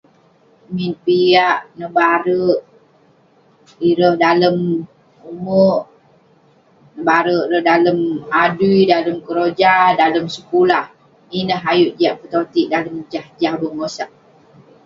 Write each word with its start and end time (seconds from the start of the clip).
Min 0.75 0.91
piak, 1.03 1.59
nebare 1.79 2.41
ireh 3.89 4.13
dalem 4.23 4.57
ume', 5.29 5.83
nebare 6.95 7.35
ireh 7.45 7.63
dalem 7.69 7.99
adui, 8.43 8.79
dalem 8.93 9.17
keroja, 9.25 9.73
dalem 10.01 10.25
sekulah. 10.35 10.85
Ineh 11.39 11.61
ayuk 11.71 11.93
jiak 11.99 12.15
petoti'ik 12.19 12.69
dalem 12.73 12.95
jah 13.11 13.27
jah 13.41 13.55
bengosak. 13.61 14.09